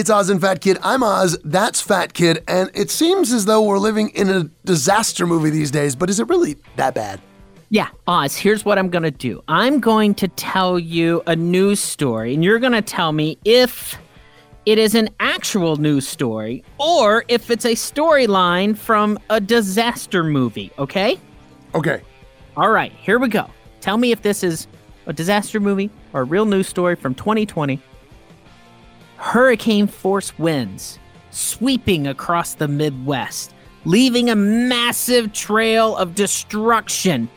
It's 0.00 0.08
Oz 0.08 0.30
and 0.30 0.40
Fat 0.40 0.62
Kid. 0.62 0.78
I'm 0.82 1.02
Oz. 1.02 1.36
That's 1.44 1.82
Fat 1.82 2.14
Kid. 2.14 2.42
And 2.48 2.70
it 2.72 2.90
seems 2.90 3.34
as 3.34 3.44
though 3.44 3.60
we're 3.60 3.78
living 3.78 4.08
in 4.14 4.30
a 4.30 4.44
disaster 4.64 5.26
movie 5.26 5.50
these 5.50 5.70
days, 5.70 5.94
but 5.94 6.08
is 6.08 6.18
it 6.18 6.26
really 6.26 6.56
that 6.76 6.94
bad? 6.94 7.20
Yeah, 7.68 7.88
Oz, 8.06 8.34
here's 8.34 8.64
what 8.64 8.78
I'm 8.78 8.88
going 8.88 9.02
to 9.02 9.10
do. 9.10 9.44
I'm 9.46 9.78
going 9.78 10.14
to 10.14 10.26
tell 10.26 10.78
you 10.78 11.22
a 11.26 11.36
news 11.36 11.80
story, 11.80 12.32
and 12.32 12.42
you're 12.42 12.58
going 12.58 12.72
to 12.72 12.80
tell 12.80 13.12
me 13.12 13.36
if 13.44 13.98
it 14.64 14.78
is 14.78 14.94
an 14.94 15.10
actual 15.20 15.76
news 15.76 16.08
story 16.08 16.64
or 16.78 17.26
if 17.28 17.50
it's 17.50 17.66
a 17.66 17.74
storyline 17.74 18.78
from 18.78 19.18
a 19.28 19.38
disaster 19.38 20.24
movie, 20.24 20.70
okay? 20.78 21.20
Okay. 21.74 22.00
All 22.56 22.70
right, 22.70 22.92
here 22.92 23.18
we 23.18 23.28
go. 23.28 23.50
Tell 23.82 23.98
me 23.98 24.12
if 24.12 24.22
this 24.22 24.42
is 24.42 24.66
a 25.04 25.12
disaster 25.12 25.60
movie 25.60 25.90
or 26.14 26.22
a 26.22 26.24
real 26.24 26.46
news 26.46 26.68
story 26.68 26.96
from 26.96 27.14
2020 27.14 27.82
hurricane 29.20 29.86
force 29.86 30.36
winds 30.38 30.98
sweeping 31.30 32.06
across 32.06 32.54
the 32.54 32.66
Midwest, 32.66 33.54
leaving 33.84 34.30
a 34.30 34.34
massive 34.34 35.32
trail 35.32 35.96
of 35.96 36.14
destruction. 36.14 37.28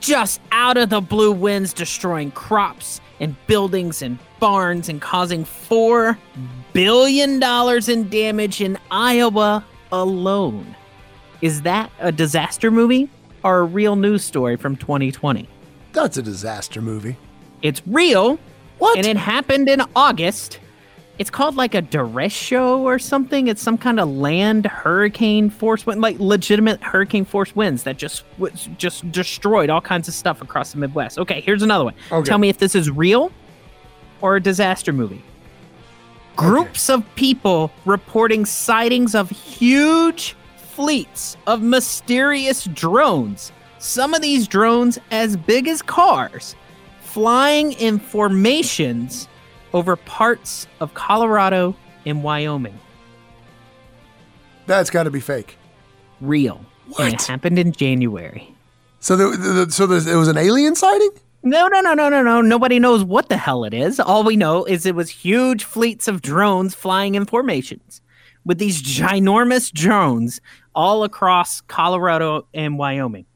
Just 0.00 0.40
out 0.50 0.76
of 0.76 0.90
the 0.90 1.00
blue 1.00 1.32
winds, 1.32 1.72
destroying 1.72 2.32
crops 2.32 3.00
and 3.20 3.36
buildings 3.46 4.02
and 4.02 4.18
barns 4.40 4.88
and 4.88 5.00
causing 5.00 5.44
$4 5.44 6.18
billion 6.72 7.40
in 7.88 8.08
damage 8.08 8.60
in 8.60 8.76
Iowa 8.90 9.64
alone. 9.92 10.74
Is 11.40 11.62
that 11.62 11.92
a 12.00 12.10
disaster 12.10 12.70
movie 12.70 13.08
or 13.44 13.60
a 13.60 13.64
real 13.64 13.94
news 13.94 14.24
story 14.24 14.56
from 14.56 14.76
2020? 14.76 15.48
That's 15.92 16.16
a 16.16 16.22
disaster 16.22 16.82
movie. 16.82 17.16
It's 17.62 17.80
real. 17.86 18.38
What? 18.78 18.98
And 18.98 19.06
it 19.06 19.16
happened 19.16 19.68
in 19.68 19.82
August. 19.94 20.58
It's 21.18 21.30
called 21.30 21.56
like 21.56 21.74
a 21.74 21.82
derecho 21.82 22.78
or 22.78 22.98
something. 22.98 23.46
It's 23.46 23.62
some 23.62 23.76
kind 23.76 24.00
of 24.00 24.08
land 24.08 24.66
hurricane 24.66 25.50
force 25.50 25.84
wind, 25.84 26.00
like 26.00 26.18
legitimate 26.18 26.82
hurricane 26.82 27.24
force 27.24 27.54
winds 27.54 27.82
that 27.82 27.98
just 27.98 28.24
was 28.38 28.68
just 28.78 29.10
destroyed 29.12 29.68
all 29.68 29.80
kinds 29.80 30.08
of 30.08 30.14
stuff 30.14 30.40
across 30.40 30.72
the 30.72 30.78
Midwest. 30.78 31.18
Okay, 31.18 31.40
here's 31.40 31.62
another 31.62 31.84
one. 31.84 31.94
Okay. 32.10 32.26
Tell 32.26 32.38
me 32.38 32.48
if 32.48 32.58
this 32.58 32.74
is 32.74 32.90
real 32.90 33.30
or 34.22 34.36
a 34.36 34.42
disaster 34.42 34.92
movie. 34.92 35.22
Groups 36.34 36.88
of 36.88 37.04
people 37.14 37.70
reporting 37.84 38.46
sightings 38.46 39.14
of 39.14 39.28
huge 39.28 40.34
fleets 40.56 41.36
of 41.46 41.60
mysterious 41.60 42.64
drones. 42.64 43.52
Some 43.78 44.14
of 44.14 44.22
these 44.22 44.48
drones 44.48 44.98
as 45.10 45.36
big 45.36 45.68
as 45.68 45.82
cars, 45.82 46.56
flying 47.02 47.72
in 47.72 47.98
formations 47.98 49.28
over 49.72 49.96
parts 49.96 50.66
of 50.80 50.94
Colorado 50.94 51.76
and 52.06 52.22
Wyoming. 52.22 52.78
That's 54.66 54.90
got 54.90 55.04
to 55.04 55.10
be 55.10 55.20
fake. 55.20 55.56
Real. 56.20 56.64
And 56.98 57.14
it 57.14 57.22
happened 57.22 57.58
in 57.58 57.72
January. 57.72 58.54
So, 59.00 59.16
the, 59.16 59.36
the, 59.36 59.72
so 59.72 59.86
there's, 59.86 60.06
it 60.06 60.14
was 60.14 60.28
an 60.28 60.36
alien 60.36 60.74
sighting? 60.74 61.10
No, 61.42 61.66
no, 61.66 61.80
no, 61.80 61.94
no, 61.94 62.08
no, 62.08 62.22
no. 62.22 62.40
Nobody 62.40 62.78
knows 62.78 63.02
what 63.02 63.28
the 63.28 63.36
hell 63.36 63.64
it 63.64 63.74
is. 63.74 63.98
All 63.98 64.22
we 64.22 64.36
know 64.36 64.64
is 64.64 64.86
it 64.86 64.94
was 64.94 65.10
huge 65.10 65.64
fleets 65.64 66.06
of 66.06 66.22
drones 66.22 66.74
flying 66.74 67.16
in 67.16 67.24
formations 67.24 68.00
with 68.44 68.58
these 68.58 68.82
ginormous 68.82 69.72
drones 69.72 70.40
all 70.74 71.02
across 71.02 71.60
Colorado 71.62 72.46
and 72.54 72.78
Wyoming. 72.78 73.26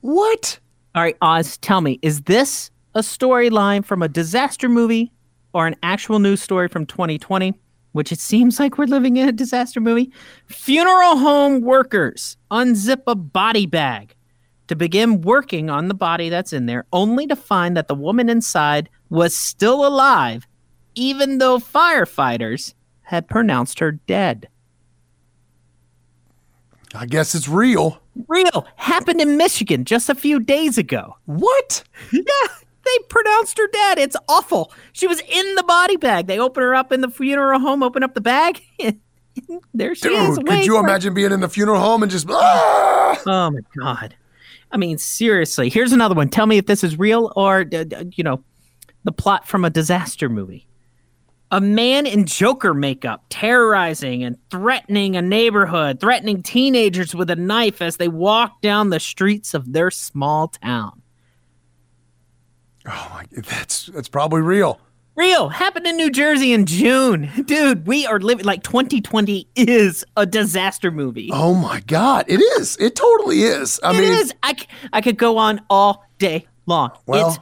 What? 0.00 0.58
All 0.94 1.02
right, 1.02 1.16
Oz, 1.22 1.56
tell 1.58 1.80
me, 1.80 1.98
is 2.02 2.22
this 2.22 2.70
a 2.94 3.00
storyline 3.00 3.84
from 3.84 4.02
a 4.02 4.08
disaster 4.08 4.68
movie 4.68 5.12
or 5.52 5.66
an 5.66 5.76
actual 5.82 6.18
news 6.18 6.42
story 6.42 6.68
from 6.68 6.86
2020? 6.86 7.54
Which 7.92 8.10
it 8.10 8.20
seems 8.20 8.58
like 8.58 8.78
we're 8.78 8.86
living 8.86 9.18
in 9.18 9.28
a 9.28 9.32
disaster 9.32 9.80
movie. 9.80 10.10
Funeral 10.46 11.18
home 11.18 11.60
workers 11.60 12.36
unzip 12.50 13.02
a 13.06 13.14
body 13.14 13.66
bag 13.66 14.14
to 14.68 14.76
begin 14.76 15.20
working 15.20 15.68
on 15.68 15.88
the 15.88 15.94
body 15.94 16.30
that's 16.30 16.54
in 16.54 16.64
there, 16.64 16.86
only 16.92 17.26
to 17.26 17.36
find 17.36 17.76
that 17.76 17.88
the 17.88 17.94
woman 17.94 18.30
inside 18.30 18.88
was 19.10 19.36
still 19.36 19.86
alive, 19.86 20.46
even 20.94 21.36
though 21.36 21.58
firefighters 21.58 22.72
had 23.02 23.28
pronounced 23.28 23.78
her 23.80 23.92
dead. 23.92 24.48
I 26.94 27.06
guess 27.06 27.34
it's 27.34 27.48
real. 27.48 28.00
Real 28.28 28.66
happened 28.76 29.20
in 29.20 29.36
Michigan 29.36 29.84
just 29.84 30.08
a 30.08 30.14
few 30.14 30.40
days 30.40 30.78
ago. 30.78 31.16
What? 31.26 31.84
Yeah, 32.12 32.22
they 32.92 33.04
pronounced 33.08 33.58
her 33.58 33.68
dead. 33.68 33.98
It's 33.98 34.16
awful. 34.28 34.72
She 34.92 35.06
was 35.06 35.20
in 35.20 35.54
the 35.54 35.62
body 35.62 35.96
bag. 35.96 36.26
They 36.26 36.38
open 36.38 36.62
her 36.62 36.74
up 36.74 36.92
in 36.92 37.00
the 37.00 37.10
funeral 37.10 37.60
home, 37.60 37.82
open 37.82 38.02
up 38.02 38.14
the 38.14 38.20
bag. 38.20 38.62
there 39.74 39.94
she 39.94 40.08
is. 40.08 40.36
Dude, 40.36 40.38
could 40.38 40.48
waiting 40.48 40.66
you 40.66 40.78
imagine 40.78 41.14
being 41.14 41.32
in 41.32 41.40
the 41.40 41.48
funeral 41.48 41.80
home 41.80 42.02
and 42.02 42.10
just. 42.10 42.26
Ah! 42.30 43.20
Oh 43.26 43.50
my 43.50 43.60
god. 43.78 44.16
I 44.70 44.78
mean, 44.78 44.98
seriously. 44.98 45.68
Here's 45.68 45.92
another 45.92 46.14
one. 46.14 46.28
Tell 46.28 46.46
me 46.46 46.56
if 46.56 46.66
this 46.66 46.82
is 46.82 46.98
real 46.98 47.30
or, 47.36 47.66
uh, 47.72 47.84
you 48.14 48.24
know, 48.24 48.42
the 49.04 49.12
plot 49.12 49.46
from 49.46 49.64
a 49.64 49.70
disaster 49.70 50.28
movie. 50.28 50.66
A 51.50 51.60
man 51.60 52.06
in 52.06 52.24
Joker 52.24 52.72
makeup 52.72 53.24
terrorizing 53.28 54.24
and 54.24 54.38
threatening 54.50 55.16
a 55.16 55.20
neighborhood, 55.22 56.00
threatening 56.00 56.42
teenagers 56.42 57.14
with 57.14 57.28
a 57.28 57.36
knife 57.36 57.82
as 57.82 57.98
they 57.98 58.08
walk 58.08 58.62
down 58.62 58.88
the 58.88 59.00
streets 59.00 59.52
of 59.52 59.70
their 59.70 59.90
small 59.90 60.48
town. 60.48 61.01
Oh 62.86 63.10
my, 63.14 63.24
that's 63.42 63.86
that's 63.86 64.08
probably 64.08 64.40
real. 64.42 64.80
Real 65.14 65.50
happened 65.50 65.86
in 65.86 65.96
New 65.98 66.10
Jersey 66.10 66.52
in 66.54 66.64
June. 66.64 67.30
Dude, 67.44 67.86
we 67.86 68.06
are 68.06 68.18
living 68.18 68.46
like 68.46 68.62
2020 68.62 69.46
is 69.54 70.04
a 70.16 70.24
disaster 70.24 70.90
movie. 70.90 71.28
Oh 71.32 71.54
my 71.54 71.80
God, 71.80 72.24
it 72.28 72.40
is. 72.40 72.76
It 72.78 72.96
totally 72.96 73.42
is. 73.42 73.78
I 73.82 73.90
It 73.96 74.00
mean, 74.00 74.12
I 74.42 74.50
I, 74.50 74.54
c- 74.56 74.66
I 74.92 75.00
could 75.02 75.18
go 75.18 75.36
on 75.36 75.60
all 75.68 76.06
day 76.18 76.46
long. 76.66 76.92
Well- 77.06 77.28
it's 77.28 77.38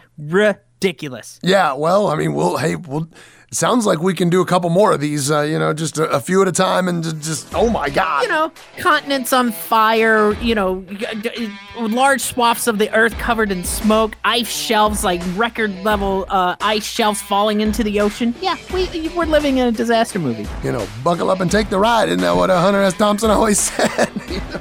ridiculous. 0.83 1.39
yeah. 1.43 1.73
Well, 1.75 2.09
I 2.09 2.17
mean, 2.17 2.35
we'll. 2.35 2.57
Hey, 2.57 2.77
we'll. 2.77 3.09
It 3.49 3.57
sounds 3.57 3.85
like 3.85 3.99
we 4.01 4.15
can 4.15 4.31
do 4.31 4.41
a 4.41 4.47
couple 4.47 4.71
more 4.71 4.93
of 4.93 5.01
these. 5.01 5.29
Uh, 5.29 5.41
you 5.41 5.59
know, 5.59 5.73
just 5.75 5.99
a, 5.99 6.05
a 6.11 6.21
few 6.21 6.41
at 6.41 6.47
a 6.49 6.53
time, 6.53 6.87
and 6.89 7.03
ju- 7.03 7.13
just. 7.15 7.53
Oh 7.55 7.69
my 7.69 7.91
God. 7.91 8.23
You 8.23 8.29
know, 8.29 8.53
continents 8.79 9.33
on 9.33 9.51
fire, 9.53 10.33
you 10.35 10.55
know, 10.55 10.83
g- 10.83 11.07
g- 11.21 11.53
large 11.79 12.21
swaths 12.21 12.67
of 12.69 12.79
the 12.79 12.91
earth 12.95 13.19
covered 13.19 13.51
in 13.51 13.65
smoke, 13.65 14.15
ice 14.25 14.49
shelves, 14.49 15.03
like 15.05 15.21
record 15.37 15.75
level 15.83 16.27
uh, 16.29 16.55
ice 16.61 16.87
shelves 16.87 17.21
falling 17.23 17.61
into 17.61 17.83
the 17.83 18.01
ocean. 18.01 18.35
Yeah, 18.41 18.57
we, 18.73 19.09
we're 19.17 19.25
living 19.27 19.59
in 19.59 19.67
a 19.67 19.73
disaster 19.73 20.19
movie. 20.21 20.47
You 20.65 20.71
know, 20.73 20.87
buckle 21.03 21.29
up 21.31 21.41
and 21.41 21.51
take 21.51 21.71
the 21.71 21.79
ride. 21.79 22.09
Isn't 22.09 22.21
that 22.21 22.37
what 22.37 22.51
uh, 22.51 22.61
Hunter 22.61 22.81
S. 22.83 22.95
Thompson 22.97 23.31
always 23.31 23.59
said? 23.71 24.09
You 24.31 24.39
know? 24.41 24.61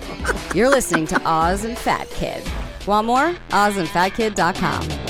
You're 0.55 0.69
listening 0.69 1.05
to 1.07 1.21
Oz 1.29 1.63
and 1.63 1.77
Fat 1.77 2.09
Kid. 2.09 2.43
Want 2.87 3.05
more? 3.05 3.35
OzandFatKid.com. 3.51 5.08